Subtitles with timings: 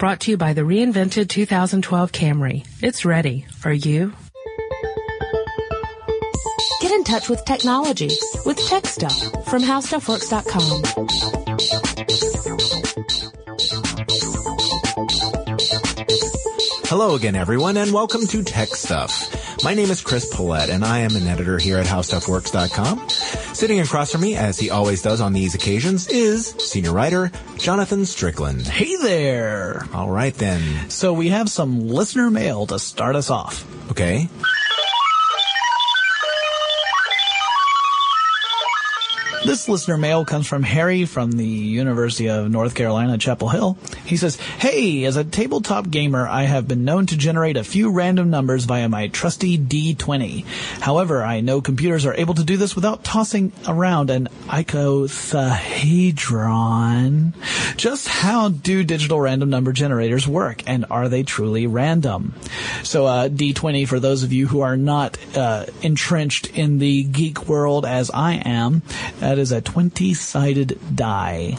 [0.00, 2.66] Brought to you by the reinvented 2012 Camry.
[2.80, 3.44] It's ready.
[3.66, 4.14] Are you?
[6.80, 8.08] Get in touch with technology
[8.46, 10.82] with Tech Stuff from HowStuffWorks.com.
[16.86, 19.62] Hello again, everyone, and welcome to Tech Stuff.
[19.62, 23.06] My name is Chris Pollette, and I am an editor here at HowStuffWorks.com.
[23.60, 28.06] Sitting across from me, as he always does on these occasions, is senior writer Jonathan
[28.06, 28.66] Strickland.
[28.66, 29.86] Hey there.
[29.92, 30.88] All right, then.
[30.88, 33.62] So we have some listener mail to start us off.
[33.90, 34.30] Okay.
[39.50, 43.76] This listener mail comes from Harry from the University of North Carolina, Chapel Hill.
[44.06, 47.90] He says, Hey, as a tabletop gamer, I have been known to generate a few
[47.90, 50.44] random numbers via my trusty D20.
[50.80, 57.32] However, I know computers are able to do this without tossing around an icosahedron.
[57.76, 62.36] Just how do digital random number generators work, and are they truly random?
[62.84, 67.48] So, uh, D20, for those of you who are not uh, entrenched in the geek
[67.48, 68.82] world as I am,
[69.18, 71.56] that is a 20 sided die.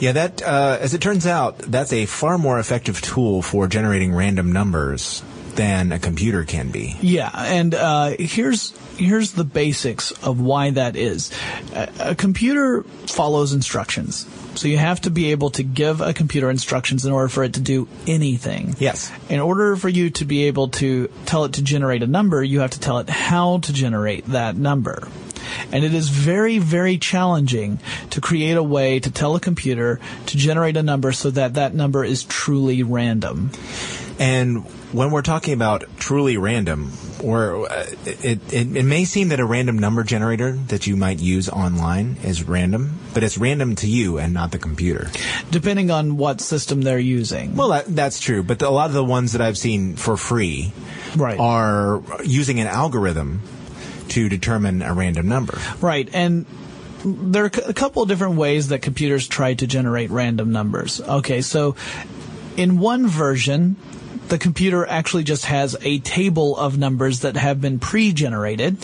[0.00, 4.14] Yeah, that, uh, as it turns out, that's a far more effective tool for generating
[4.14, 5.22] random numbers
[5.56, 6.96] than a computer can be.
[7.00, 11.30] Yeah, and uh, here's here's the basics of why that is.
[11.74, 14.26] A, a computer follows instructions.
[14.54, 17.54] So you have to be able to give a computer instructions in order for it
[17.54, 18.74] to do anything.
[18.78, 19.12] Yes.
[19.28, 22.60] In order for you to be able to tell it to generate a number, you
[22.60, 25.08] have to tell it how to generate that number.
[25.72, 30.36] And it is very, very challenging to create a way to tell a computer to
[30.36, 33.50] generate a number so that that number is truly random.
[34.18, 36.92] And when we're talking about truly random,
[37.22, 41.18] or uh, it, it, it may seem that a random number generator that you might
[41.18, 45.10] use online is random, but it's random to you and not the computer.
[45.50, 47.56] Depending on what system they're using.
[47.56, 50.16] Well, that, that's true, but the, a lot of the ones that I've seen for
[50.16, 50.72] free
[51.14, 51.38] Right.
[51.38, 53.42] are using an algorithm
[54.08, 55.58] to determine a random number.
[55.80, 56.46] Right, and
[57.04, 61.00] there are a couple of different ways that computers try to generate random numbers.
[61.00, 61.76] Okay, so
[62.56, 63.76] in one version,
[64.28, 68.76] the computer actually just has a table of numbers that have been pre-generated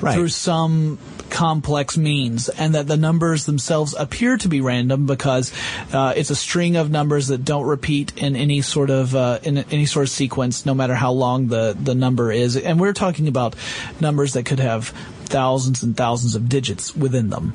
[0.00, 0.14] Right.
[0.14, 0.98] through some
[1.36, 5.52] complex means and that the numbers themselves appear to be random because
[5.92, 9.58] uh, it's a string of numbers that don't repeat in any sort of uh, in
[9.70, 13.28] any sort of sequence no matter how long the the number is and we're talking
[13.28, 13.54] about
[14.00, 14.88] numbers that could have
[15.26, 17.52] thousands and thousands of digits within them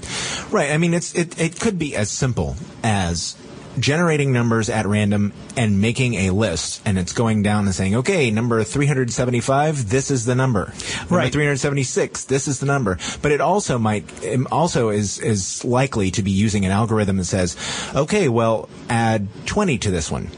[0.52, 0.72] Right.
[0.72, 3.36] I mean, it's it, it could be as simple as
[3.79, 8.31] generating numbers at random and making a list and it's going down and saying okay
[8.31, 10.73] number 375 this is the number.
[10.99, 11.31] Number Right.
[11.31, 12.97] 376 this is the number.
[13.21, 17.25] But it also might it also is is likely to be using an algorithm that
[17.25, 17.57] says
[17.95, 20.29] okay well add 20 to this one.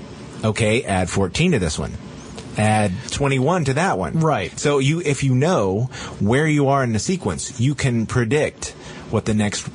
[0.44, 1.94] Okay add 14 to this one.
[2.56, 4.20] Add 21 to that one.
[4.20, 4.58] Right.
[4.60, 5.90] so you if you know
[6.20, 8.76] where you are in the sequence you can predict
[9.10, 9.70] what the next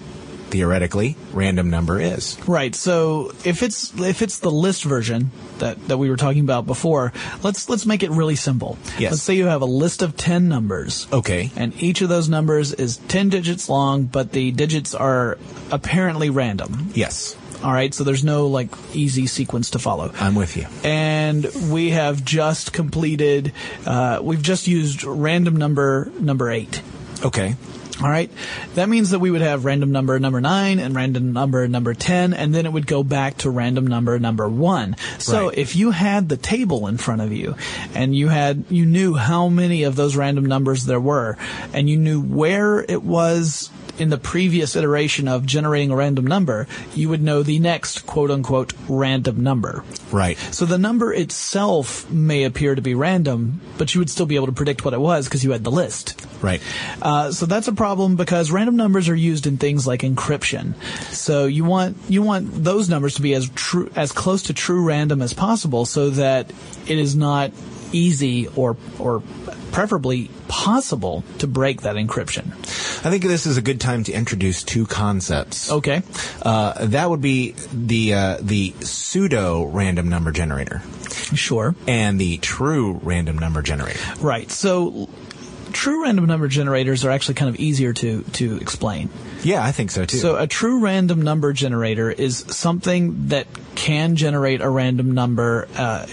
[0.50, 2.38] theoretically random number is.
[2.46, 2.74] Right.
[2.74, 7.12] So if it's if it's the list version that, that we were talking about before,
[7.42, 8.78] let's let's make it really simple.
[8.98, 9.12] Yes.
[9.12, 11.06] Let's say you have a list of ten numbers.
[11.12, 11.50] Okay.
[11.56, 15.38] And each of those numbers is ten digits long, but the digits are
[15.70, 16.90] apparently random.
[16.94, 17.92] Yes, All right.
[17.92, 20.12] So there's no like easy sequence to follow.
[20.20, 20.66] I'm with you.
[20.84, 23.52] And we have just completed.
[23.84, 26.80] Uh, we've just used random number number eight.
[27.24, 27.56] Okay.
[28.00, 28.30] All right.
[28.76, 32.32] That means that we would have random number number nine and random number number 10,
[32.32, 34.94] and then it would go back to random number number one.
[35.18, 35.58] So Right.
[35.58, 37.56] if you had the table in front of you
[37.94, 41.36] and you had, you knew how many of those random numbers there were
[41.72, 46.66] and you knew where it was in the previous iteration of generating a random number,
[46.94, 49.84] you would know the next quote unquote random number.
[50.10, 50.38] Right.
[50.38, 54.46] So the number itself may appear to be random, but you would still be able
[54.46, 56.26] to predict what it was because you had the list.
[56.42, 56.62] Right.
[57.02, 60.74] Uh, so that's a problem because random numbers are used in things like encryption.
[61.12, 64.84] So you want you want those numbers to be as true as close to true
[64.84, 66.50] random as possible, so that
[66.86, 67.52] it is not
[67.92, 69.22] easy or or
[69.72, 72.48] preferably possible to break that encryption.
[73.04, 75.70] I think this is a good time to introduce two concepts.
[75.70, 76.02] Okay.
[76.42, 80.82] Uh, that would be the uh, the pseudo random number generator
[81.34, 81.74] Sure.
[81.86, 83.98] and the true random number generator.
[84.20, 84.50] Right.
[84.50, 85.08] So
[85.72, 89.10] true random number generators are actually kind of easier to to explain.
[89.42, 90.18] Yeah, I think so too.
[90.18, 96.06] So a true random number generator is something that can generate a random number, uh,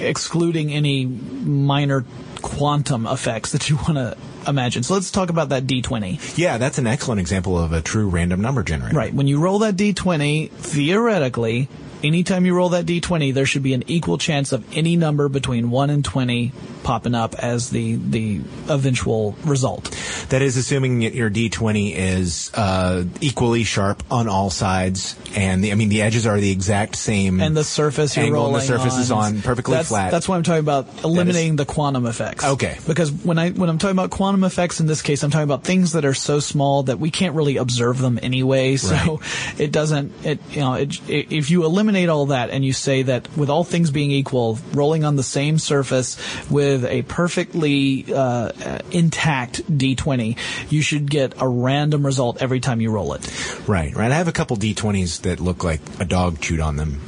[0.00, 2.04] excluding any minor
[2.42, 4.16] quantum effects that you want to
[4.46, 4.82] imagine.
[4.82, 6.36] So let's talk about that D20.
[6.38, 8.96] yeah, that's an excellent example of a true random number generator.
[8.96, 9.12] Right.
[9.12, 11.68] When you roll that D20, theoretically,
[12.02, 15.70] anytime you roll that d20, there should be an equal chance of any number between
[15.70, 16.52] 1 and 20
[16.88, 18.40] popping up as the, the
[18.70, 19.94] eventual result.
[20.30, 25.70] That is assuming that your D20 is uh, equally sharp on all sides, and the,
[25.70, 27.42] I mean the edges are the exact same.
[27.42, 30.10] And the surface you're angle, and the surface on is on perfectly that's, flat.
[30.10, 32.46] That's why I'm talking about eliminating the quantum effects.
[32.46, 32.78] Okay.
[32.86, 35.64] Because when I when I'm talking about quantum effects in this case, I'm talking about
[35.64, 38.76] things that are so small that we can't really observe them anyway.
[38.76, 39.60] So Right.
[39.60, 40.12] it doesn't.
[40.24, 43.50] It you know it, it, if you eliminate all that and you say that with
[43.50, 46.16] all things being equal, rolling on the same surface
[46.48, 48.50] with a perfectly uh,
[48.90, 50.36] intact D20,
[50.70, 53.68] you should get a random result every time you roll it.
[53.68, 54.10] right, right.
[54.10, 57.00] I have a couple D20s that look like a dog chewed on them.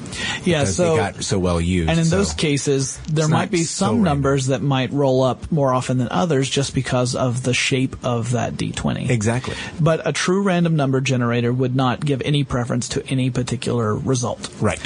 [0.44, 0.64] Yeah.
[0.64, 1.90] So they got so well used.
[1.90, 4.04] And in so- those cases, there might be some random.
[4.04, 8.32] numbers that might roll up more often than others just because of the shape of
[8.32, 9.08] that D20.
[9.10, 9.54] exactly.
[9.80, 14.50] But a true random number generator would not give any preference to any particular result.
[14.60, 14.80] Right.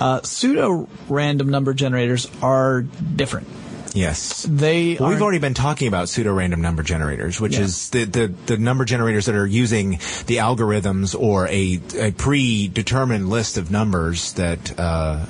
[0.00, 3.46] Uh, pseudo random number generators are different.
[3.94, 4.44] Yes.
[4.48, 7.62] They Well, we've already been talking about pseudo-random number generators, which Yeah.
[7.62, 13.30] is the, the, the number generators that are using the algorithms or a, a predetermined
[13.30, 15.24] list of numbers that uh,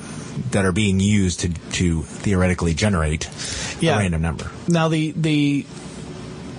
[0.50, 3.28] that are being used to to theoretically generate
[3.80, 3.96] Yeah.
[3.96, 4.50] a random number.
[4.66, 5.66] now the the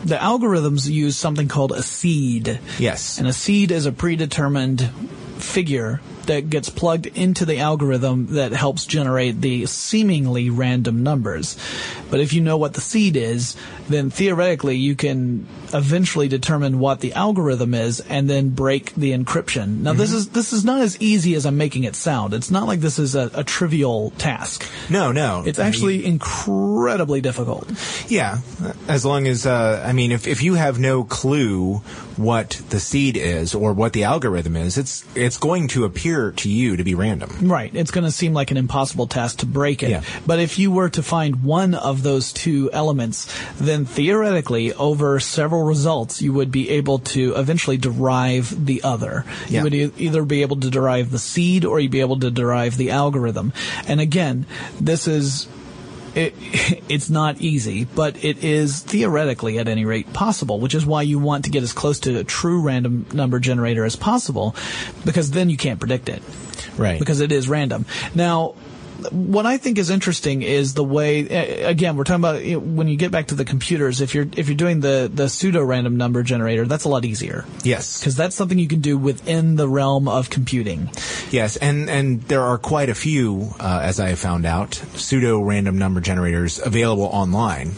[0.06, 2.60] the algorithms use something called a seed.
[2.78, 3.18] Yes.
[3.18, 4.88] And a seed is a predetermined
[5.40, 11.57] figure that gets plugged into the algorithm that helps generate the seemingly random numbers.
[12.10, 13.56] But if you know what the seed is,
[13.89, 19.81] then theoretically you can eventually determine what the algorithm is and then break the encryption.
[19.81, 22.33] Now this is this is not as easy as I'm making it sound.
[22.33, 24.66] It's not like this is a, a trivial task.
[24.89, 25.44] no, no.
[25.45, 27.72] It's I mean, actually incredibly difficult.
[28.07, 28.39] Yeah,
[28.88, 31.81] as long as uh, I mean, if if you have no clue
[32.18, 36.50] what the seed is or what the algorithm is, it's it's going to appear to
[36.50, 37.30] you to be random.
[37.42, 37.74] Right.
[37.74, 39.90] It's going to seem like an impossible task to break it.
[39.90, 40.04] Yeah.
[40.26, 45.64] But if you were to find one of those two elements, then theoretically, over several
[45.64, 49.26] results, you would be able to eventually derive the other.
[49.48, 49.60] Yeah.
[49.60, 52.32] You would e- either be able to derive the seed or you'd be able to
[52.32, 53.54] derive the algorithm.
[53.88, 54.46] And again,
[54.80, 55.48] this is
[56.16, 56.34] it,
[56.90, 61.20] it's not easy, but it is theoretically, at any rate, possible, which is why you
[61.20, 64.56] want to get as close to a true random number generator as possible,
[65.06, 66.22] because then you can't predict it
[66.78, 67.00] Right.
[67.00, 67.86] because it is random.
[68.14, 68.56] Now,
[69.12, 71.22] what I think is interesting is the way.
[71.64, 74.02] Again, we're talking about you know, when you get back to the computers.
[74.02, 77.46] If you're if you're doing the the pseudo random number generator, that's a lot easier
[77.64, 78.00] yes.
[78.00, 80.90] because that's something you can do within the realm of computing.
[81.30, 85.42] Yes, and and there are quite a few, uh, as I have found out, pseudo
[85.42, 87.74] random number generators available online.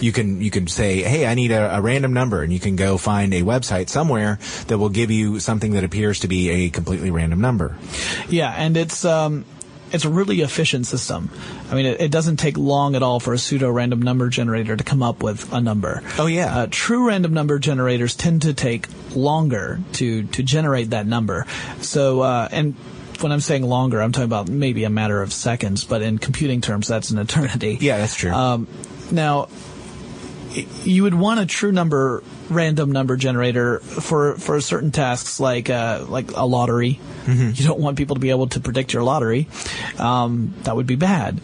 [0.00, 2.76] You can you can say, hey, I need a, a random number, and you can
[2.76, 6.70] go find a website somewhere that will give you something that appears to be a
[6.70, 7.76] completely random number.
[8.28, 9.44] Yeah, and it's um,
[9.92, 11.30] it's a really efficient system.
[11.70, 14.76] I mean, it, it doesn't take long at all for a pseudo random number generator
[14.76, 16.02] to come up with a number.
[16.18, 16.56] Oh, yeah.
[16.56, 21.46] Uh, true random number generators tend to take longer to to generate that number.
[21.80, 22.74] So uh, and.
[23.20, 26.60] When I'm saying longer, I'm talking about maybe a matter of seconds, but in computing
[26.60, 27.78] terms, that's an eternity.
[27.80, 28.32] Yeah, that's true.
[28.32, 28.66] Um,
[29.12, 29.48] now,
[30.54, 36.04] you would want a true number random number generator for for certain tasks like uh,
[36.08, 37.00] like a lottery.
[37.24, 37.50] Mm-hmm.
[37.54, 39.48] You don't want people to be able to predict your lottery.
[39.98, 41.40] Um, that would be bad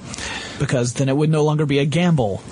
[0.59, 2.43] because then it would no longer be a gamble.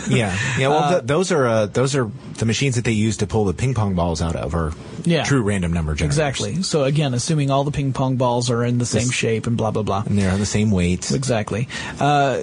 [0.08, 0.68] yeah, yeah.
[0.68, 3.54] Well, th- those are uh, those are the machines that they use to pull the
[3.54, 4.72] ping pong balls out of, or
[5.04, 5.24] Yeah.
[5.24, 6.16] true random number generators.
[6.18, 6.62] Exactly.
[6.62, 9.56] So again, assuming all the ping pong balls are in the same This- shape and
[9.56, 10.04] blah blah blah.
[10.06, 11.10] and they're the same weight.
[11.10, 11.68] Exactly.
[11.98, 12.42] Uh,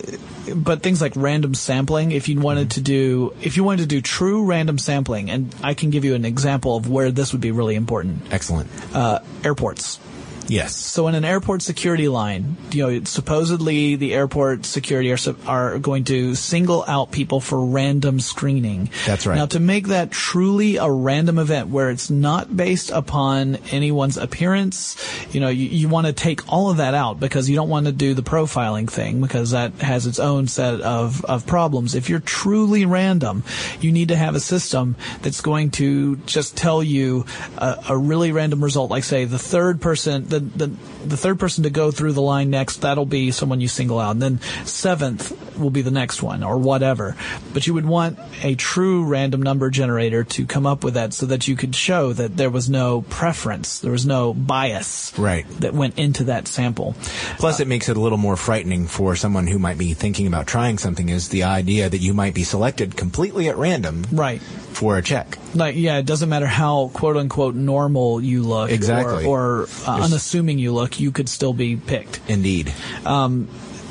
[0.56, 4.02] but things like random sampling, if you wanted to do, if you wanted to do
[4.02, 7.52] true random sampling, and I can give you an example of where this would be
[7.52, 8.22] really important.
[8.32, 8.70] Excellent.
[8.94, 10.00] Uh, airports.
[10.48, 10.76] Yes.
[10.76, 16.06] So in an airport security line, you know, supposedly the airport security are, are going
[16.06, 18.90] to single out people for random screening.
[19.06, 19.36] That's right.
[19.36, 24.96] Now to make that truly a random event where it's not based upon anyone's appearance,
[25.34, 27.86] you know, you, you want to take all of that out because you don't want
[27.86, 31.96] to do the profiling thing because that has its own set of, of problems.
[31.96, 33.44] If you're truly random,
[33.82, 37.26] you need to have a system that's going to just tell you
[37.58, 40.68] a, a really random result, like say the third person, the, the,
[41.06, 44.12] the third person to go through the line next, that'll be someone you single out.
[44.12, 47.16] And then seventh will be the next one or whatever.
[47.54, 51.26] But you would want a true random number generator to come up with that so
[51.28, 55.46] that you could show that there was no preference, there was no bias Right.
[55.62, 56.96] that went into that sample.
[57.40, 60.48] Plus, it makes it a little more frightening for someone who might be thinking about
[60.48, 61.10] trying something.
[61.10, 64.42] Is the idea that you might be selected completely at random Right.
[64.42, 65.38] for a check?
[65.56, 69.26] Like, yeah, it doesn't matter how quote unquote normal you look Exactly.
[69.26, 72.20] or, or uh, There's- assuming you look, you could still be picked.
[72.28, 72.72] Indeed.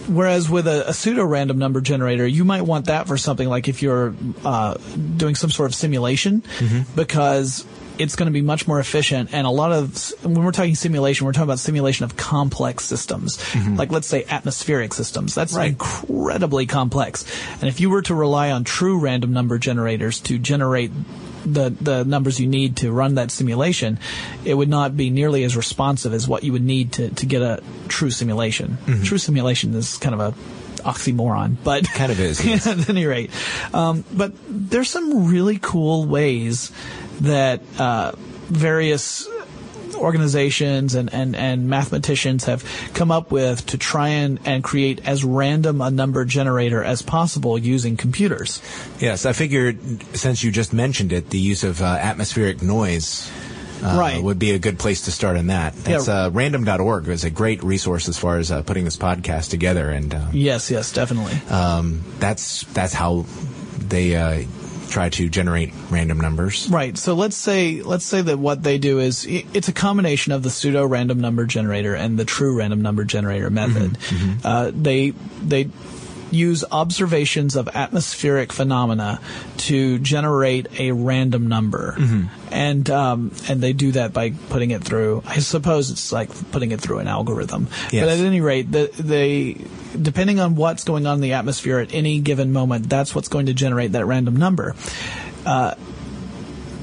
[0.09, 3.69] Whereas with a, a pseudo random number generator, you might want that for something like
[3.69, 4.75] if you're uh,
[5.17, 6.43] doing some sort of simulation,
[6.95, 7.67] because
[7.99, 9.33] it's going to be much more efficient.
[9.33, 13.39] And a lot of when we're talking simulation, we're talking about simulation of complex systems,
[13.77, 15.35] like let's say atmospheric systems.
[15.35, 15.71] That's Right.
[15.71, 17.25] incredibly complex.
[17.61, 20.91] And if you were to rely on true random number generators to generate
[21.47, 23.99] the the numbers you need to run that simulation,
[24.45, 27.43] it would not be nearly as responsive as what you would need to, to get
[27.43, 28.77] a true simulation.
[29.05, 30.35] True simulation is kind of a
[30.83, 32.67] oxymoron, but Kind of is, yes.
[32.67, 33.31] at any rate.
[33.75, 36.71] Um, but there's some really cool ways
[37.21, 38.13] that uh,
[38.49, 39.27] various
[39.95, 42.65] organizations and, and, and mathematicians have
[42.95, 47.57] come up with to try and, and create as random a number generator as possible
[47.59, 48.61] using computers.
[48.99, 49.79] Yes, I figured
[50.17, 53.31] since you just mentioned it, the use of uh, atmospheric noise
[53.83, 54.23] uh, Right.
[54.23, 55.75] would be a good place to start in that.
[55.75, 56.25] That's Yeah.
[56.27, 60.15] uh, random.org is a great resource as far as uh, putting this podcast together, and
[60.15, 61.35] uh, Yes, yes, definitely.
[61.51, 63.27] um, that's that's how
[63.79, 64.45] they uh,
[64.89, 66.69] try to generate random numbers.
[66.71, 66.97] Right.
[66.97, 70.51] So let's say let's say that what they do is it's a combination of the
[70.51, 73.99] pseudo random number generator and the true random number generator method.
[74.45, 75.11] Uh, they
[75.43, 75.69] they
[76.31, 79.21] use observations of atmospheric phenomena
[79.59, 81.97] to generate a random number,
[82.51, 85.23] and um, and they do that by putting it through.
[85.27, 87.69] I suppose it's like putting it through an algorithm.
[87.93, 88.05] Yes.
[88.05, 89.65] But at any rate, the, they
[90.01, 93.47] depending on what's going on in the atmosphere at any given moment, that's what's going
[93.47, 94.75] to generate that random number.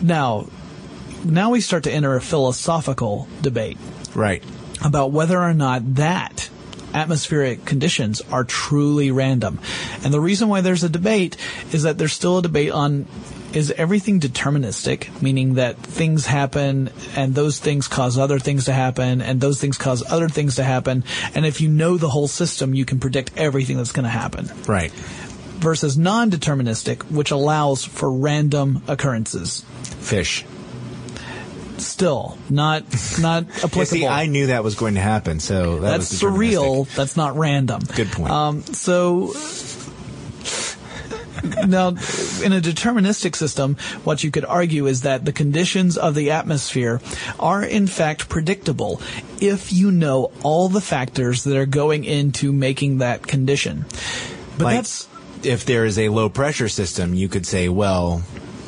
[0.01, 0.47] Now,
[1.23, 3.77] now we start to enter a philosophical debate
[4.15, 4.43] Right.
[4.83, 6.49] about whether or not that
[6.93, 9.59] atmospheric conditions are truly random.
[10.03, 11.37] And the reason why there's a debate
[11.71, 13.07] is that there's still a debate on
[13.53, 19.21] is everything deterministic, meaning that things happen and those things cause other things to happen
[19.21, 21.03] and those things cause other things to happen.
[21.35, 24.49] And if you know the whole system, you can predict everything that's going to happen
[24.67, 24.91] Right.
[25.59, 29.63] versus non-deterministic, which allows for random occurrences.
[29.99, 30.45] Fish.
[31.83, 32.83] Still, not
[33.19, 33.85] not Yeah, applicable.
[33.85, 36.87] see, I knew that was going to happen, so that That's surreal.
[36.95, 37.81] That's not random.
[37.95, 38.31] Good point.
[38.31, 39.33] Um, so
[41.67, 46.31] now, in a deterministic system, what you could argue is that the conditions of the
[46.31, 47.01] atmosphere
[47.39, 49.01] are in fact predictable
[49.41, 53.85] if you know all the factors that are going into making that condition.
[54.57, 55.07] But Like, that's
[55.43, 58.23] if there is a low pressure system, you could say, well,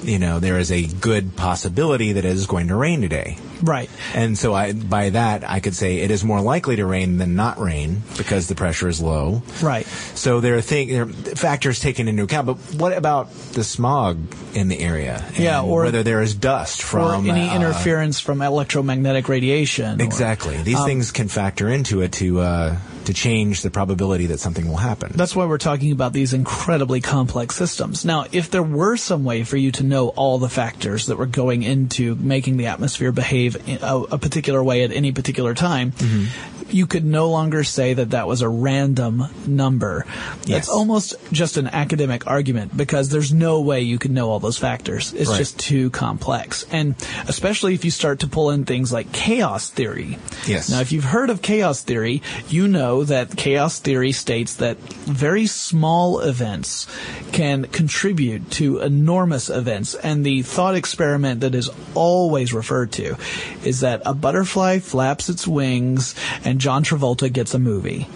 [0.06, 3.38] you know, there is a good possibility that it is going to rain today.
[3.62, 3.90] Right.
[4.14, 7.36] And so I, by that, I could say it is more likely to rain than
[7.36, 9.42] not rain because the pressure is low.
[9.62, 9.86] Right.
[10.16, 12.48] So there are, thing, there are factors taken into account.
[12.48, 14.18] But what about the smog
[14.54, 15.24] in the area?
[15.38, 20.02] Yeah, or- whether there is dust Or from any uh, interference from electromagnetic radiation.
[20.02, 20.58] or- Exactly.
[20.64, 24.68] These Um, things can factor into it to uh, to change the probability that something
[24.68, 25.12] will happen.
[25.14, 28.04] That's why we're talking about these incredibly complex systems.
[28.04, 31.28] Now, if there were some way for you to know all the factors that were
[31.28, 35.92] going into making the atmosphere behave in a, a particular way at any particular time,
[35.92, 36.55] mm-hmm.
[36.70, 40.06] You could no longer say that that was a random number.
[40.46, 40.48] Yes.
[40.48, 44.58] That's almost just an academic argument because there's no way you could know all those
[44.58, 45.14] factors.
[45.14, 45.38] It's Right.
[45.38, 46.66] just too complex.
[46.72, 46.96] And
[47.28, 50.18] especially if you start to pull in things like chaos theory.
[50.48, 50.70] Yes.
[50.70, 55.46] Now, if you've heard of chaos theory, you know that chaos theory states that very
[55.48, 56.88] small events
[57.32, 59.94] can contribute to enormous events.
[59.96, 63.16] And the thought experiment that is always referred to
[63.64, 68.08] is that a butterfly flaps its wings and John Travolta gets a movie.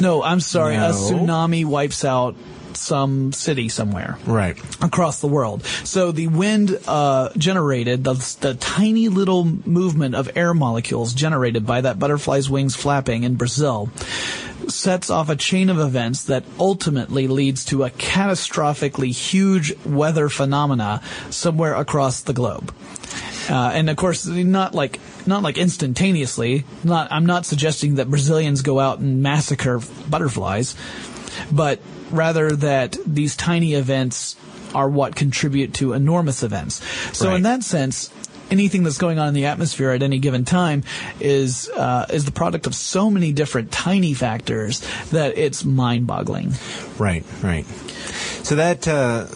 [0.00, 2.36] No, I'm sorry, a tsunami wipes out
[2.76, 4.58] some city somewhere right.
[4.82, 5.64] across the world.
[5.64, 11.80] So the wind uh, generated, the, the tiny little movement of air molecules generated by
[11.80, 13.90] that butterfly's wings flapping in Brazil,
[14.68, 21.00] sets off a chain of events that ultimately leads to a catastrophically huge weather phenomena
[21.30, 22.74] somewhere across the globe.
[23.48, 26.64] Uh, and of course, not like not like instantaneously.
[26.84, 30.74] Not I'm not suggesting that Brazilians go out and massacre butterflies,
[31.50, 31.80] but
[32.10, 34.36] rather that these tiny events
[34.74, 36.82] are what contribute to enormous events.
[37.16, 37.36] So Right.
[37.36, 38.10] in that sense,
[38.50, 40.84] anything that's going on in the atmosphere at any given time
[41.18, 44.80] is uh, is the product of so many different tiny factors
[45.10, 46.52] that it's mind-boggling.
[46.98, 47.66] Right, right.
[48.42, 49.26] So that uh,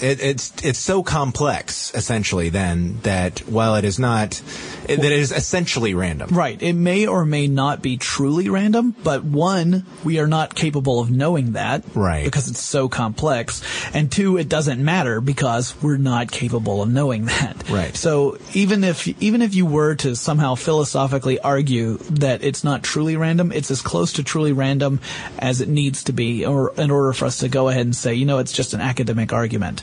[0.00, 4.40] it, it's it's so complex, essentially, then that while it is not
[4.86, 6.30] That is essentially random.
[6.30, 6.60] Right.
[6.62, 11.10] It may or may not be truly random, but one, we are not capable of
[11.10, 11.84] knowing that.
[11.94, 12.24] Right.
[12.24, 13.62] Because it's so complex.
[13.94, 17.68] And two, it doesn't matter because we're not capable of knowing that.
[17.70, 17.96] Right.
[17.96, 23.16] So even if, even if you were to somehow philosophically argue that it's not truly
[23.16, 25.00] random, it's as close to truly random
[25.38, 28.14] as it needs to be or in order for us to go ahead and say,
[28.14, 29.82] you know, it's just an academic argument.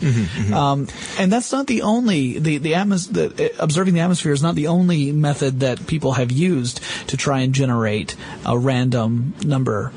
[0.52, 4.56] Um, and that's not the only, the, the, atmos- the observing the atmosphere is not
[4.56, 9.92] the only method that people have used to try and generate a random number.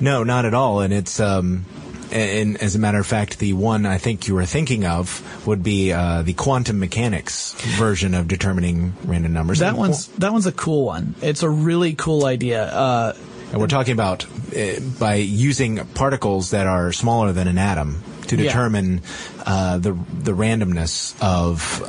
[0.00, 0.80] No, not at all.
[0.80, 1.64] And it's, um,
[2.10, 5.62] and as a matter of fact, the one I think you were thinking of would
[5.62, 9.60] be uh, the quantum mechanics version of determining random numbers.
[9.60, 11.14] That And one's, that one's a cool one.
[11.22, 12.64] It's a really cool idea.
[12.64, 13.16] Uh,
[13.52, 14.24] And we're talking about
[14.56, 18.44] uh, by using particles that are smaller than an atom to Yeah.
[18.44, 19.02] determine
[19.44, 21.80] uh, the the randomness of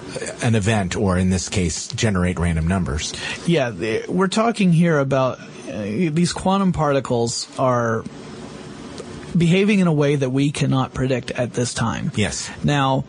[0.44, 3.14] an event, or in this case, generate random numbers.
[3.46, 8.04] Yeah, the- we're talking here about uh, these quantum particles are
[9.38, 12.12] behaving in a way that we cannot predict at this time.
[12.16, 12.50] Yes.
[12.64, 13.04] Now,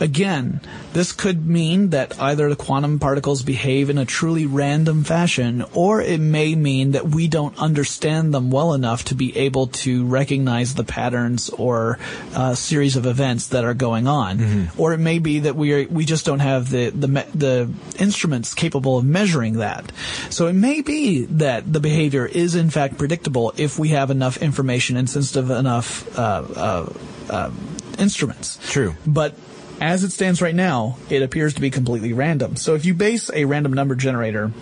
[0.00, 0.60] again,
[0.92, 6.00] this could mean that either the quantum particles behave in a truly random fashion, or
[6.00, 10.74] it may mean that we don't understand them well enough to be able to recognize
[10.74, 11.98] the patterns or
[12.34, 14.38] uh, series of events that are going on.
[14.76, 17.70] Or it may be that we are, we just don't have the, the me- the
[17.98, 19.90] instruments capable of measuring that.
[20.30, 24.38] So it may be that the behavior is in fact predictable if we have enough
[24.38, 26.92] information and sensitive enough uh, uh,
[27.30, 27.50] uh,
[27.98, 28.58] instruments.
[28.70, 28.94] True.
[29.06, 29.34] But
[29.80, 32.56] as it stands right now, it appears to be completely random.
[32.56, 34.52] So if you base a random number generator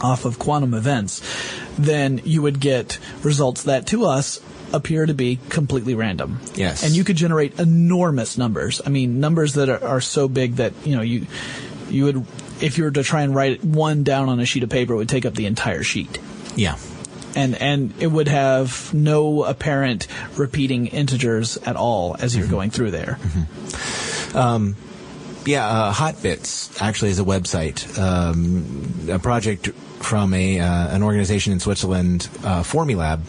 [0.00, 1.22] off of quantum events,
[1.78, 4.40] then you would get results that to us
[4.72, 6.40] appear to be completely random.
[6.54, 6.82] Yes.
[6.84, 8.82] And you could generate enormous numbers.
[8.84, 11.26] I mean, numbers that are, are so big that, you know, you,
[11.88, 12.26] you would,
[12.60, 14.96] if you were to try and write one down on a sheet of paper, it
[14.96, 16.18] would take up the entire sheet
[16.56, 16.76] Yeah.
[17.36, 22.54] and and it would have no apparent repeating integers at all as you're mm-hmm.
[22.54, 23.18] going through there.
[23.20, 24.03] Mm-hmm.
[25.46, 29.68] Yeah, uh, Hotbits actually is a website, um, a project
[30.00, 33.20] from a uh, an organization in Switzerland, uh, Fourmilab,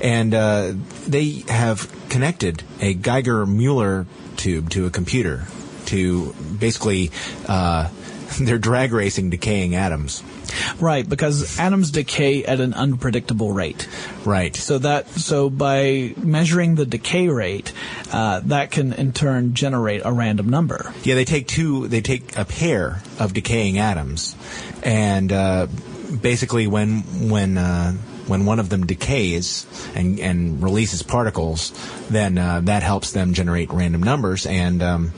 [0.00, 0.72] and uh,
[1.06, 5.44] they have connected a Geiger Mueller tube to a computer
[5.86, 7.10] to basically
[7.46, 7.90] uh,
[8.40, 10.22] they're drag racing decaying atoms.
[10.78, 13.88] Right, because atoms decay at an unpredictable rate.
[14.24, 14.54] Right.
[14.56, 17.72] So that so by measuring the decay rate,
[18.12, 20.92] uh, that can in turn generate a random number.
[21.02, 21.88] Yeah, they take two.
[21.88, 24.36] They take a pair of decaying atoms,
[24.82, 25.66] and uh,
[26.20, 27.92] basically, when when uh,
[28.26, 31.72] when one of them decays and and releases particles,
[32.08, 34.82] then uh, that helps them generate random numbers and.
[34.82, 35.12] Um,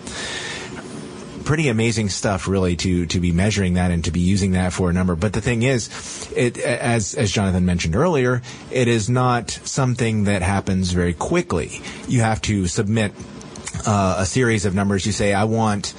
[1.46, 4.90] Pretty amazing stuff, really, to to be measuring that and to be using that for
[4.90, 5.14] a number.
[5.14, 5.88] But the thing is,
[6.34, 11.80] it as as Jonathan mentioned earlier, it is not something that happens very quickly.
[12.08, 13.12] You have to submit
[13.86, 15.06] uh, a series of numbers.
[15.06, 15.94] You say, I want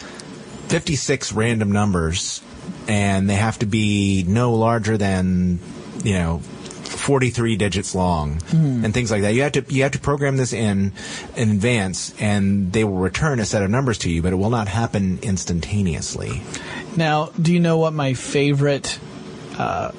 [0.67, 2.41] 56 random numbers,
[2.87, 5.59] and they have to be no larger than,
[6.03, 6.41] you know,
[6.87, 9.33] 43 digits long, and things like that.
[9.33, 10.93] You have to you have to program this in
[11.35, 14.49] in advance, and they will return a set of numbers to you, but it will
[14.49, 16.41] not happen instantaneously.
[16.95, 18.99] Now, do you know what my favorite
[19.57, 19.91] uh,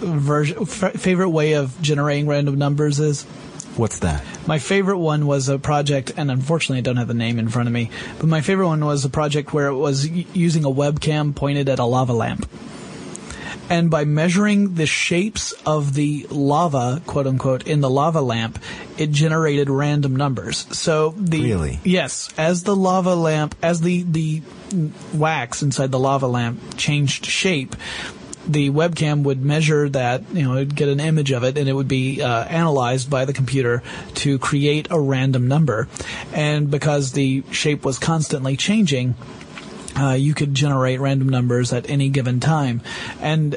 [0.00, 3.24] version, f- favorite way of generating random numbers is?
[3.76, 4.24] What's that?
[4.46, 7.68] My favorite one was a project, and unfortunately I don't have the name in front
[7.68, 10.70] of me, but my favorite one was a project where it was y- using a
[10.70, 12.50] webcam pointed at a lava lamp.
[13.70, 18.58] And by measuring the shapes of the lava, quote unquote, in the lava lamp,
[18.98, 20.66] it generated random numbers.
[20.76, 21.78] So the Really?
[21.84, 24.42] yes, as the lava lamp, as the the
[25.14, 27.76] wax inside the lava lamp changed shape,
[28.46, 31.72] the webcam would measure that, you know, it'd get an image of it and it
[31.72, 33.82] would be uh, analyzed by the computer
[34.14, 35.86] to create a random number.
[36.32, 39.14] And because the shape was constantly changing,
[40.00, 42.80] uh, you could generate random numbers at any given time.
[43.20, 43.56] And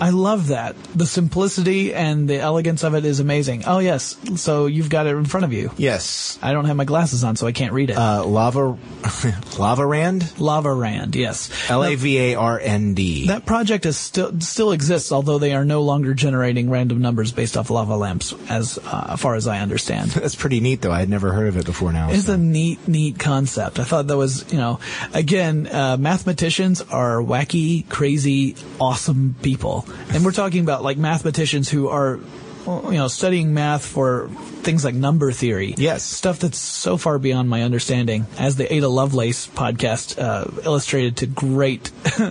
[0.00, 0.76] I love that.
[0.94, 3.64] The simplicity and the elegance of it is amazing.
[3.66, 4.16] Oh, yes.
[4.36, 5.70] So you've got it in front of you.
[5.76, 7.96] Yes, I don't have my glasses on, so I can't read it.
[7.96, 8.76] uh, lava
[9.58, 11.50] lava rand, Lava Rand, yes.
[11.70, 13.28] L A V A R N D.
[13.28, 17.56] That project is still still exists, although they are no longer generating random numbers based
[17.56, 20.10] off lava lamps, as uh, far as I understand.
[20.10, 20.92] That's pretty neat, though.
[20.92, 21.92] I had never heard of it before.
[21.92, 22.34] Now, It's so.
[22.34, 23.78] a neat, neat concept.
[23.78, 24.80] I thought that was, you know,
[25.12, 29.83] again, uh, mathematicians are wacky, crazy, awesome people.
[30.10, 32.18] And we're talking about like mathematicians who are,
[32.66, 34.28] well, you know, studying math for
[34.62, 35.74] things like number theory.
[35.76, 36.02] Yes.
[36.02, 41.26] Stuff that's so far beyond my understanding, as the Ada Lovelace podcast uh, illustrated to
[41.26, 41.90] great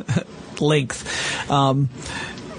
[0.61, 1.49] length.
[1.49, 1.89] Um,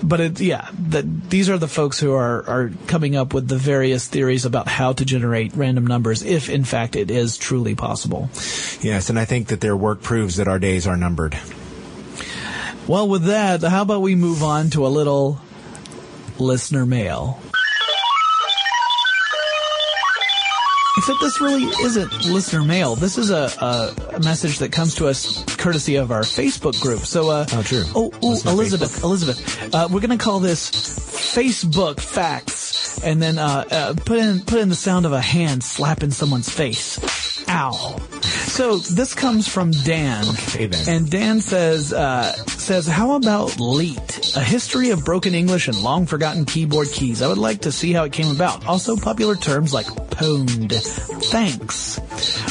[0.05, 3.57] but it, yeah, the, these are the folks who are, are coming up with the
[3.57, 8.29] various theories about how to generate random numbers, if in fact it is truly possible.
[8.83, 11.39] Yes, and I think that their work proves that our days are numbered.
[12.87, 15.41] Well, with that, how about we move on to a little
[16.39, 17.41] listener mail?
[20.97, 22.95] Except this really isn't listener mail.
[22.95, 27.01] This is a, a, a message that comes to us courtesy of our Facebook group.
[27.01, 27.83] So, uh, Oh, true.
[27.95, 29.03] Oh, ooh, Listener Elizabeth, Facebook.
[29.05, 34.61] Elizabeth, uh, we're gonna call this Facebook facts, and then uh, uh, put in put
[34.61, 37.01] in the sound of a hand slapping someone's face.
[37.49, 37.97] Ow.
[38.55, 40.89] So this comes from Dan, Okay, then.
[40.89, 46.07] and Dan says uh, says how about LEET, a history of broken English and long
[46.07, 47.21] forgotten keyboard keys.
[47.21, 48.65] I would like to see how it came about.
[48.65, 50.71] Also, popular terms like pwned.
[51.33, 51.99] Thanks.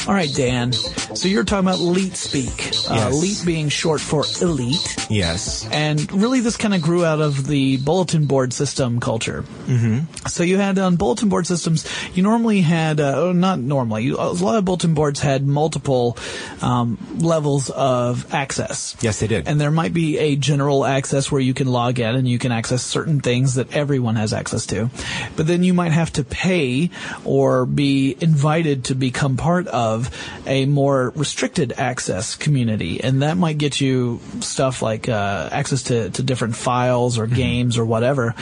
[0.06, 0.72] All right, Dan.
[1.14, 2.50] So you're talking about LEET speak.
[2.90, 3.20] Uh, Yes.
[3.20, 4.96] LEET being short for elite.
[5.10, 5.68] Yes.
[5.70, 9.42] And really, this kind of grew out of the bulletin board system culture.
[9.66, 10.26] Mm-hmm.
[10.28, 14.16] So you had on bulletin board systems, you normally had, uh, oh, not normally, you,
[14.16, 16.16] a lot of bulletin boards had multiple
[16.62, 18.96] um, levels of access.
[19.00, 19.48] Yes, they did.
[19.48, 22.52] And there might be a general access where you can log in and you can
[22.52, 24.90] access certain things that everyone has access to.
[25.36, 26.90] But then you might have to pay
[27.24, 30.10] or be invited to become part of
[30.46, 33.02] a more restricted access community.
[33.02, 37.78] And that might get you stuff like uh, access to, to different files or games
[37.78, 38.34] or whatever.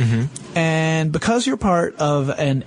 [0.54, 2.64] And because you're part of an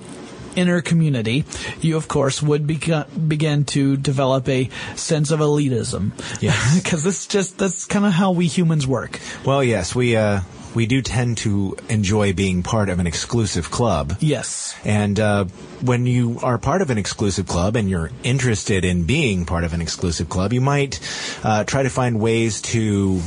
[0.55, 1.45] inner community,
[1.81, 6.11] you of course would beca- begin to develop a sense of elitism.
[6.41, 6.55] Yes.
[6.85, 9.19] Because this just that's kind of how we humans work.
[9.45, 10.41] Well, yes, we uh,
[10.75, 14.17] we do tend to enjoy being part of an exclusive club.
[14.19, 14.75] Yes.
[14.83, 15.45] And uh,
[15.81, 19.73] when you are part of an exclusive club and you're interested in being part of
[19.73, 20.99] an exclusive club, you might
[21.43, 23.21] uh, try to find ways to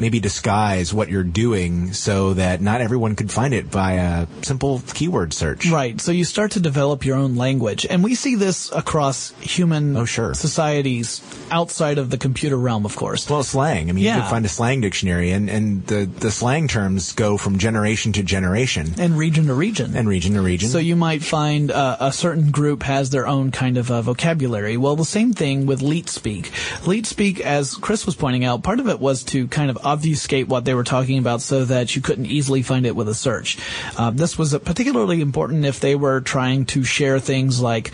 [0.00, 4.82] maybe disguise what you're doing so that not everyone could find it by a simple
[4.94, 5.70] keyword search.
[5.70, 6.00] Right.
[6.00, 7.86] So you start to develop your own language.
[7.88, 10.34] And we see this across human Oh, sure.
[10.34, 13.28] societies outside of the computer realm, of course.
[13.28, 13.88] Well, slang.
[13.88, 14.20] I mean, you Yeah.
[14.20, 18.22] could find a slang dictionary, and, and the, the slang terms go from generation to
[18.22, 19.96] generation and region to region.
[19.96, 20.68] and region to region.
[20.70, 24.76] So you might find uh, a certain group has their own kind of uh, vocabulary.
[24.76, 26.50] Well, the same thing with Leet Speak.
[26.86, 30.48] Leet Speak, as Chris was pointing out, part of it was to kind of obfuscate
[30.48, 33.58] what they were talking about so that you couldn't easily find it with a search.
[33.96, 37.92] Uh, this was particularly important if they were trying to share things like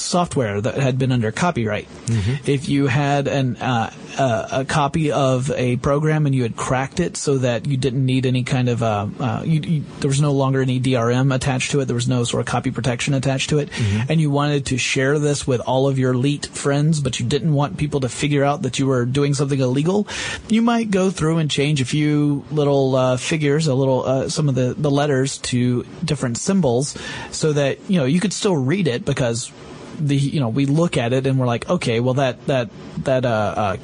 [0.00, 1.88] software that had been under copyright.
[2.46, 6.98] If you had an uh, uh, a copy of a program and you had cracked
[7.00, 10.20] it so that you didn't need any kind of uh, uh, you, you, there was
[10.20, 13.50] no longer any DRM attached to it, there was no sort of copy protection attached
[13.50, 13.68] to it,
[14.08, 17.52] and you wanted to share this with all of your elite friends, but you didn't
[17.52, 20.06] want people to figure out that you were doing something illegal,
[20.48, 24.48] you might go through and change a few little uh, figures, a little uh, some
[24.48, 26.96] of the the letters to different symbols,
[27.30, 29.52] so that you know you could still read it because
[29.98, 32.70] the you know we look at it and we're like okay well that that
[33.04, 33.76] that uh, uh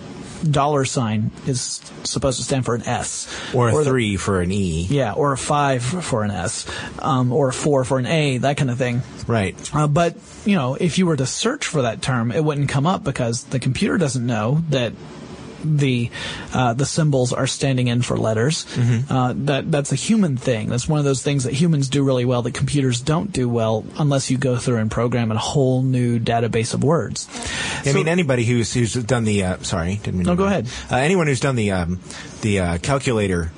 [0.51, 4.53] dollar sign is supposed to stand for an S or a the- three for an
[4.53, 4.87] E.
[4.91, 6.67] yeah or a five for an S
[6.99, 9.57] um, or a four for an A that kind of thing Right.
[9.75, 12.87] uh, but you know if you were to search for that term it wouldn't come
[12.87, 14.93] up because the computer doesn't know that
[15.65, 16.11] the
[16.53, 18.67] uh, the symbols are standing in for letters.
[19.09, 20.69] Uh, that that's a human thing.
[20.69, 23.85] That's one of those things that humans do really well that computers don't do well
[23.99, 27.29] unless you go through and program a whole new database of words.
[27.85, 30.69] I mean, anybody who's who's done the uh, sorry, didn't mean No, go ahead.
[30.91, 32.01] Uh, anyone who's done the um,
[32.43, 33.51] the uh, calculator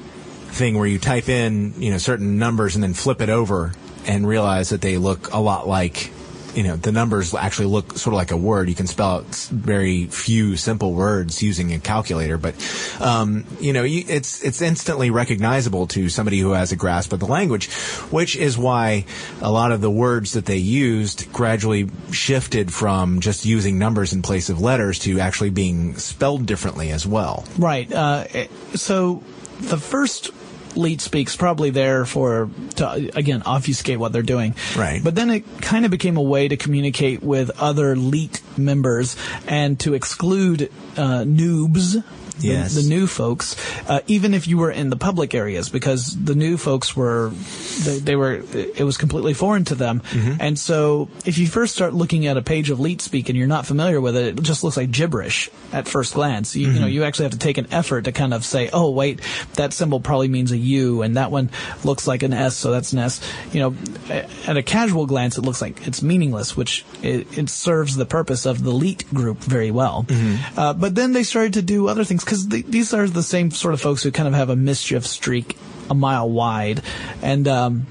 [0.49, 3.73] thing where you type in you know certain numbers and then flip it over
[4.07, 6.11] and realize that they look a lot like
[6.57, 8.69] you know the numbers actually look sort of like a word.
[8.69, 12.55] You can spell out very few simple words using a calculator, but
[13.01, 17.21] um, you know you, it's it's instantly recognizable to somebody who has a grasp of
[17.21, 17.71] the language,
[18.11, 19.05] which is why
[19.43, 24.23] a lot of the words that they used gradually shifted from just using numbers in
[24.23, 27.45] place of letters to actually being spelled differently as well.
[27.59, 27.91] Right.
[27.93, 28.27] Uh,
[28.75, 29.23] so
[29.61, 30.31] the first
[30.77, 34.55] leet speaks probably there for to again obfuscate what they're doing.
[34.77, 35.03] Right.
[35.03, 39.79] But then it kind of became a way to communicate with other leet members and
[39.81, 42.03] to exclude uh, noobs.
[42.39, 42.75] The, Yes.
[42.75, 43.57] the new folks,
[43.89, 47.31] uh, even if you were in the public areas, because the new folks were,
[47.85, 50.03] they, they were, it was completely foreign to them.
[50.41, 53.47] And so if you first start looking at a page of Leet Speak and you're
[53.47, 56.55] not familiar with it, it just looks like gibberish at first glance.
[56.57, 58.91] You, you know, you actually have to take an effort to kind of say, oh,
[58.91, 59.21] wait,
[59.55, 61.51] that symbol probably means a U and that one
[61.85, 63.21] looks like an S, so that's an S.
[63.53, 63.77] You know,
[64.47, 68.47] at a casual glance, it looks like it's meaningless, which it, it serves the purpose
[68.47, 70.05] of the Leet group very well.
[70.57, 73.53] Uh, but then they started to do other things because the, these are the same
[73.53, 75.57] sort of folks who kind of have a mischief streak
[75.89, 76.83] a mile wide,
[77.23, 77.87] and um,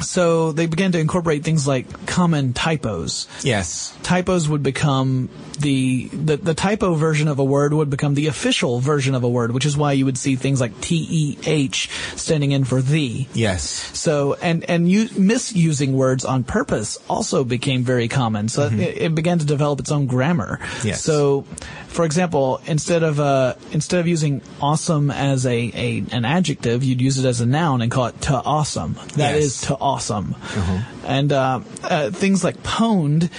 [0.00, 3.28] so they began to incorporate things like common typos.
[3.42, 3.94] Yes.
[4.02, 5.28] Typos would become
[5.58, 9.28] the, the the typo version of a word would become the official version of a
[9.28, 12.80] word, which is why you would see things like T E H standing in for
[12.80, 13.26] the.
[13.34, 13.62] Yes.
[13.98, 18.48] So and and you, misusing words on purpose also became very common.
[18.48, 20.60] So it, it began to develop its own grammar.
[20.84, 21.02] Yes.
[21.02, 21.44] So,
[21.98, 27.00] for example, instead of uh, instead of using awesome as a, a an adjective, you'd
[27.00, 28.94] use it as a noun and call it to awesome.
[29.16, 29.44] That Yes.
[29.44, 30.36] is to awesome.
[31.04, 33.30] And uh, uh, things like pwned,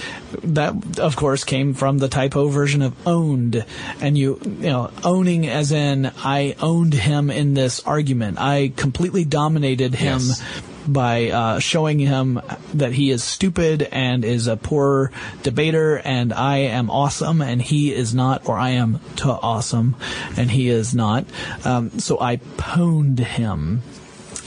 [0.43, 3.63] that of course came from the typo version of owned,
[4.01, 8.39] and you you know owning as in I owned him in this argument.
[8.41, 10.19] I completely dominated him.
[10.19, 10.43] Yes.
[10.91, 12.41] By uh, showing him
[12.73, 15.11] that he is stupid and is a poor
[15.43, 19.95] debater, and I am awesome and he is not, or I am too awesome
[20.37, 21.25] and he is not.
[21.63, 23.81] Um, so I pwned him.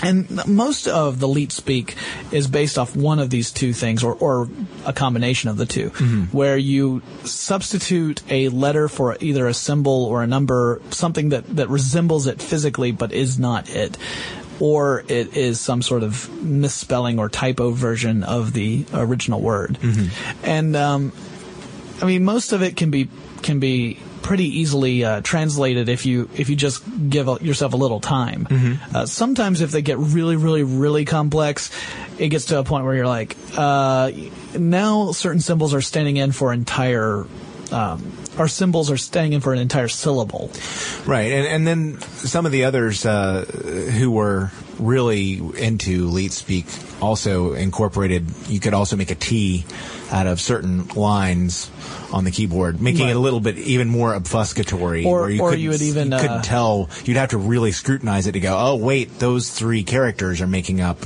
[0.04, 1.94] And most of the leet speak
[2.32, 4.48] is based off one of these two things, or, or
[4.84, 5.90] a combination of the 2
[6.32, 11.68] where you substitute a letter for either a symbol or a number, something that, that
[11.68, 13.96] resembles it physically but is not it.
[14.60, 19.78] Or it is some sort of misspelling or typo version of the original word.
[20.44, 21.12] And, um,
[22.00, 23.08] I mean, most of it can be
[23.42, 27.76] can be pretty easily uh, translated if you if you just give a, yourself a
[27.76, 28.46] little time.
[28.94, 31.70] Uh, sometimes, if they get really, really, really complex,
[32.18, 34.12] it gets to a point where you're like, uh,
[34.56, 37.26] now certain symbols are standing in for entire.
[37.72, 40.50] Um, our symbols are staying in for an entire syllable.
[41.06, 46.66] Right, and and then some of the others uh, who were really into leet speak
[47.00, 48.26] also incorporated.
[48.48, 49.64] You could also make a T
[50.10, 51.70] out of certain lines
[52.12, 53.10] on the keyboard, making Right.
[53.10, 55.04] it a little bit even more obfuscatory.
[55.06, 56.90] Or- you or couldn't you would even, you uh, couldn't tell.
[57.04, 58.56] You'd have to really scrutinize it to go.
[58.58, 60.98] Oh, wait, those three characters are making up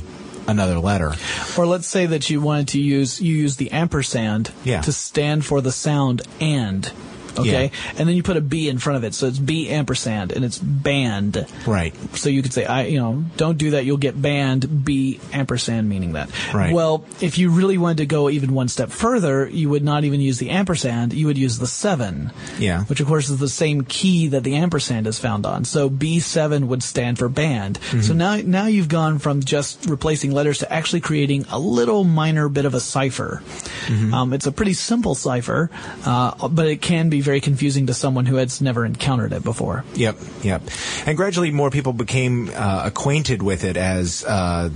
[0.47, 1.13] another letter.
[1.57, 4.81] Or let's say that you wanted to use you use the ampersand Yeah.
[4.81, 6.89] to stand for the sound and.
[7.39, 7.91] Okay, Yeah.
[7.97, 10.43] and then you put a B in front of it, so it's B ampersand, and
[10.43, 11.45] it's banned.
[11.65, 11.93] Right.
[12.15, 13.85] So you could say, I, you know, don't do that.
[13.85, 14.85] You'll get banned.
[14.85, 16.29] B ampersand meaning that.
[16.53, 16.73] Right.
[16.73, 20.21] Well, if you really wanted to go even one step further, you would not even
[20.21, 21.13] use the ampersand.
[21.13, 22.31] You would use the seven.
[22.59, 22.83] Yeah.
[22.85, 25.65] Which of course is the same key that the ampersand is found on.
[25.65, 27.79] So B7 would stand for banned.
[27.79, 28.01] Mm-hmm.
[28.01, 32.49] So now, now you've gone from just replacing letters to actually creating a little minor
[32.49, 33.41] bit of a cipher.
[33.87, 34.13] Mm-hmm.
[34.13, 35.69] Um, it's a pretty simple cipher,
[36.05, 39.83] uh, but it can be very confusing to someone who has never encountered it before.
[39.95, 40.61] Yep, yep.
[41.05, 44.69] And gradually more people became uh, acquainted with it as uh,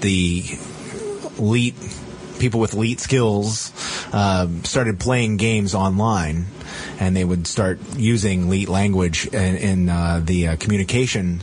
[0.00, 0.44] the
[1.38, 1.74] leet
[2.38, 3.72] people with leet skills
[4.12, 6.46] um, started playing games online,
[6.98, 11.40] and they would start using leet language in, in uh, the uh, communication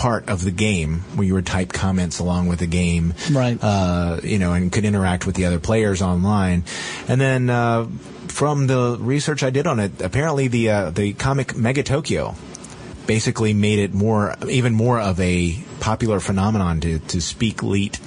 [0.00, 3.58] part of the game where you would type comments along with the game Right.
[3.62, 6.64] uh, you know and could interact with the other players online
[7.06, 7.84] and then uh,
[8.28, 12.34] from the research I did on it apparently the uh, the comic Mega Tokyo
[13.06, 18.00] basically made it more even more of a popular phenomenon to to speak leet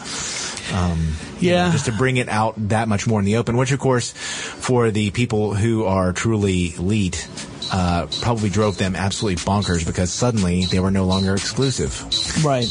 [0.73, 0.97] um,
[1.39, 1.71] you know, Yeah.
[1.71, 4.89] just to bring it out that much more in the open, which of course, for
[4.91, 7.27] the people who are truly elite,
[7.73, 11.91] uh, probably drove them absolutely bonkers because suddenly they were no longer exclusive.
[12.45, 12.67] Right.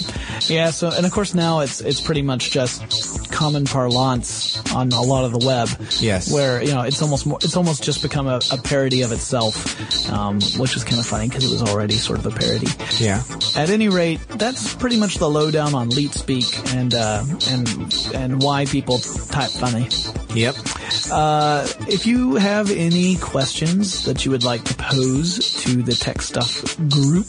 [0.48, 0.70] Yeah.
[0.70, 5.24] So, and of course now it's it's pretty much just common parlance on a lot
[5.24, 5.68] of the web.
[5.98, 6.32] Yes.
[6.32, 10.08] Where you know it's almost more, it's almost just become a, a parody of itself,
[10.08, 12.68] um, which is kind of funny because it was already sort of a parody.
[12.98, 13.24] Yeah.
[13.56, 17.68] At any rate, that's pretty much the lowdown on leet speak and uh, and
[18.14, 19.88] and why people type funny.
[20.34, 20.54] Yep.
[21.10, 26.22] Uh, if you have any questions that you would like to pose to the Tech
[26.22, 27.28] Stuff group,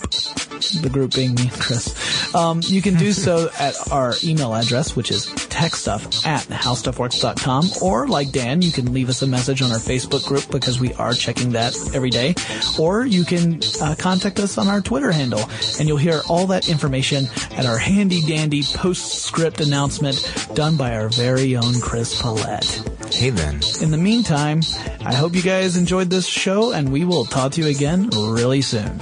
[0.82, 4.95] the group being me and Chris, um, you can do so at our email address,
[4.95, 9.71] which is techstuff at howstuffworks.com, or like Dan, you can leave us a message on
[9.71, 12.36] our Facebook group because we are checking that every day,
[12.80, 15.41] or you can uh, contact us on our Twitter handle,
[15.80, 21.10] and you'll hear all that information at our handy dandy postscript announcement done by our
[21.10, 22.92] very own Chris Pollette.
[23.13, 23.62] Hey then.
[23.82, 24.62] In the meantime,
[25.06, 28.62] I hope you guys enjoyed this show, and we will talk to you again really
[28.62, 28.99] soon.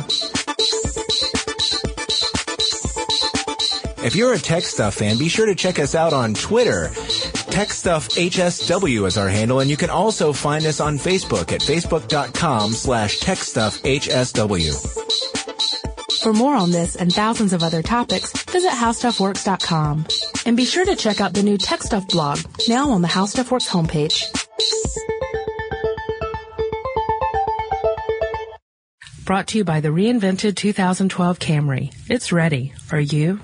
[4.04, 6.89] If you're a Tech Stuff fan, be sure to check us out on Twitter.
[7.52, 11.62] Tech Stuff HSW is our handle, and you can also find us on Facebook at
[11.62, 15.01] facebook.com slash techstuffhsw.
[16.21, 20.05] For more on this and thousands of other topics, visit howstuffworks.com.
[20.45, 23.25] And be sure to check out the new Tech Stuff blog, now on the How
[23.25, 24.25] Stuff Works homepage.
[29.31, 31.93] brought to you by the reinvented 2012 Camry.
[32.10, 32.73] It's ready.
[32.91, 33.39] Are you?